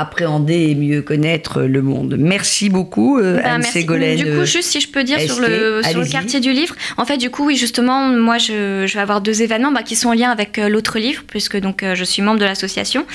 appréhender 0.00 0.68
et 0.70 0.74
mieux 0.74 1.02
connaître 1.02 1.62
le 1.62 1.82
monde. 1.82 2.16
Merci 2.18 2.68
beaucoup, 2.68 3.18
euh, 3.18 3.36
Bah, 3.36 3.42
Anne 3.52 3.60
merci. 3.62 3.80
Ségolène. 3.80 4.16
Du 4.16 4.24
coup, 4.24 4.44
juste 4.44 4.70
si 4.70 4.80
je 4.80 4.88
peux 4.88 5.04
dire 5.04 5.20
sur 5.20 5.40
le, 5.40 5.80
sur 5.88 6.00
le 6.00 6.06
quartier 6.06 6.40
du 6.40 6.52
livre, 6.52 6.74
en 6.96 7.04
fait, 7.04 7.16
du 7.16 7.30
coup, 7.30 7.46
oui, 7.46 7.56
justement, 7.56 8.08
moi, 8.08 8.38
je, 8.38 8.84
je 8.86 8.94
vais 8.94 9.00
avoir 9.00 9.20
deux 9.20 9.42
événements 9.42 9.72
bah, 9.72 9.82
qui 9.82 9.96
sont 9.96 10.10
en 10.10 10.14
lien 10.14 10.30
avec 10.30 10.58
euh, 10.58 10.68
l'autre 10.68 10.98
livre, 10.98 11.22
puisque 11.26 11.58
donc 11.58 11.82
euh, 11.82 11.94
je 11.94 12.04
suis 12.04 12.22
membre 12.22 12.38
de 12.38 12.44
l'association, 12.44 13.06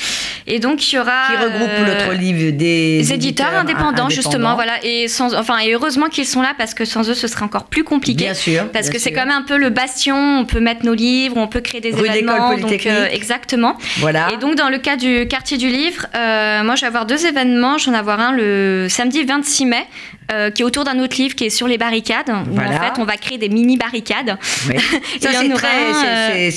et 0.47 0.59
donc 0.59 0.91
il 0.91 0.95
y 0.95 0.99
aura 0.99 1.27
qui 1.27 1.43
regroupe 1.43 1.69
euh, 1.69 1.85
l'autre 1.85 2.19
livre 2.19 2.51
des 2.51 2.97
les 2.97 3.13
éditeurs 3.13 3.53
indépendants, 3.53 4.09
justement, 4.09 4.55
voilà, 4.55 4.73
et 4.83 5.07
sans, 5.07 5.33
enfin, 5.35 5.59
et 5.59 5.73
heureusement 5.73 6.07
qu'ils 6.07 6.27
sont 6.27 6.41
là 6.41 6.53
parce 6.57 6.73
que 6.73 6.85
sans 6.85 7.09
eux, 7.09 7.13
ce 7.13 7.27
serait 7.27 7.45
encore 7.45 7.65
plus 7.65 7.83
compliqué. 7.83 8.25
Bien 8.25 8.33
sûr. 8.33 8.69
Parce 8.71 8.85
bien 8.85 8.93
que 8.93 8.99
c'est 8.99 9.11
quand 9.11 9.25
même 9.25 9.35
un 9.35 9.41
peu 9.43 9.57
le 9.57 9.69
bastion, 9.69 10.39
on 10.39 10.45
peut 10.45 10.59
mettre 10.59 10.85
nos 10.85 10.93
livres, 10.93 11.37
on 11.37 11.47
peut 11.47 11.61
créer 11.61 11.81
des 11.81 11.91
Rue 11.91 12.07
événements. 12.07 12.57
Donc, 12.57 12.85
euh, 12.85 13.07
exactement. 13.11 13.77
Voilà. 13.99 14.29
Et 14.33 14.37
donc, 14.37 14.55
dans 14.55 14.69
le 14.69 14.77
cas 14.77 14.95
du 14.95 15.27
quartier 15.27 15.57
du 15.57 15.67
livre, 15.67 16.07
euh, 16.15 16.63
moi, 16.73 16.77
je 16.77 16.81
vais 16.81 16.87
avoir 16.87 17.05
deux 17.05 17.23
événements. 17.27 17.77
Je 17.77 17.85
vais 17.91 17.95
en 17.95 17.99
avoir 17.99 18.19
un 18.19 18.31
le 18.31 18.87
samedi 18.89 19.23
26 19.23 19.65
mai, 19.67 19.85
euh, 20.31 20.49
qui 20.49 20.63
est 20.63 20.65
autour 20.65 20.83
d'un 20.85 20.97
autre 20.97 21.15
livre 21.17 21.35
qui 21.35 21.45
est 21.45 21.49
sur 21.51 21.67
les 21.67 21.77
barricades. 21.77 22.29
Où, 22.29 22.55
Voilà. 22.55 22.71
en 22.71 22.79
fait, 22.81 22.99
on 22.99 23.03
va 23.05 23.15
créer 23.17 23.37
des 23.37 23.47
mini 23.49 23.77
barricades. 23.77 24.35
Oui. 24.67 24.75
Ça, 25.21 25.29
c'est 25.33 25.49
très- 25.49 25.67
euh, 25.67 26.49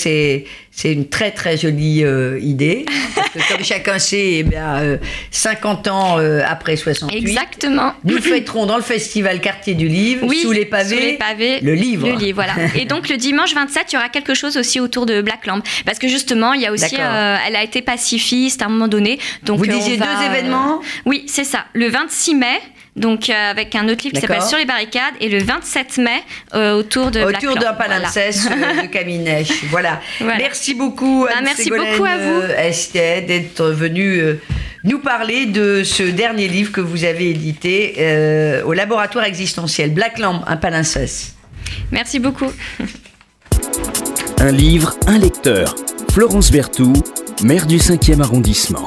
c'est 0.77 0.93
une 0.93 1.09
très 1.09 1.31
très 1.31 1.57
jolie 1.57 2.05
euh, 2.05 2.39
idée. 2.41 2.85
Parce 3.15 3.31
que 3.31 3.53
comme 3.55 3.65
chacun 3.65 3.99
sait, 3.99 4.35
eh 4.35 4.43
bien, 4.43 4.77
euh, 4.77 4.97
50 5.31 5.89
ans 5.89 6.19
euh, 6.19 6.43
après 6.47 6.77
68, 6.77 7.17
Exactement. 7.17 7.95
nous 8.05 8.21
fêterons 8.21 8.67
dans 8.67 8.77
le 8.77 8.83
festival 8.83 9.41
Quartier 9.41 9.75
du 9.75 9.89
Livre, 9.89 10.27
Oui, 10.27 10.43
sous 10.43 10.53
les 10.53 10.67
pavés, 10.67 10.97
sous 10.97 11.03
les 11.03 11.13
pavés, 11.15 11.61
le 11.61 11.75
livre. 11.75 12.07
Le 12.07 12.15
livre, 12.17 12.35
voilà. 12.35 12.53
Et 12.77 12.85
donc 12.85 13.09
le 13.09 13.17
dimanche 13.17 13.55
27, 13.55 13.87
il 13.93 13.95
y 13.95 13.99
aura 13.99 14.11
quelque 14.11 14.35
chose 14.35 14.59
aussi 14.59 14.79
autour 14.79 15.07
de 15.07 15.23
Black 15.23 15.47
Lamb, 15.47 15.63
parce 15.87 15.99
que 15.99 16.09
justement, 16.09 16.53
il 16.53 16.61
y 16.61 16.67
a 16.67 16.73
aussi, 16.73 16.97
euh, 16.99 17.37
elle 17.47 17.57
a 17.57 17.63
été 17.63 17.81
pacifiste 17.81 18.61
à 18.61 18.67
un 18.67 18.69
moment 18.69 18.89
donné. 18.89 19.19
Donc 19.45 19.59
Vous 19.59 19.67
disiez 19.67 19.97
va, 19.97 20.05
deux 20.07 20.27
événements 20.27 20.83
Oui, 21.07 21.25
c'est 21.27 21.45
ça. 21.45 21.65
Le 21.73 21.89
26 21.89 22.35
mai. 22.35 22.61
Donc 22.97 23.31
avec 23.31 23.75
un 23.75 23.89
autre 23.89 24.05
livre 24.05 24.15
qui 24.15 24.21
s'appelle 24.21 24.43
Sur 24.43 24.59
les 24.59 24.65
barricades, 24.65 25.15
et 25.21 25.29
le 25.29 25.43
27 25.43 25.99
mai 25.99 26.23
autour 26.55 27.11
de 27.11 27.21
autour 27.21 27.57
d'un 27.57 27.75
palimpseste 27.75 28.49
de 28.83 28.87
Caminèche. 28.87 29.65
Voilà. 29.71 30.01
Merci 30.21 30.75
beaucoup. 30.75 31.27
Bah, 31.29 31.41
merci 31.43 31.71
beaucoup 31.71 32.05
à 32.05 32.17
vous, 32.17 32.43
Esther, 32.57 33.27
d'être 33.27 33.65
venue 33.65 34.39
nous 34.87 35.01
parler 35.01 35.47
de 35.47 35.83
ce 35.85 36.05
dernier 36.05 36.47
livre 36.49 36.73
que 36.73 36.81
vous 36.81 37.05
avez 37.05 37.31
édité 37.31 37.95
euh, 37.99 38.63
au 38.63 38.73
laboratoire 38.73 39.25
existentiel, 39.25 39.93
Black 39.93 40.19
Lamb, 40.19 40.43
un 40.47 40.57
palinceste. 40.57 41.35
Merci 41.91 42.21
beaucoup. 42.21 42.53
Un 44.39 44.53
livre, 44.53 44.95
un 45.09 45.19
lecteur. 45.19 45.75
Florence 46.13 46.53
Berthoud, 46.53 47.03
maire 47.43 47.67
du 47.67 47.79
5e 47.79 48.21
arrondissement. 48.23 48.87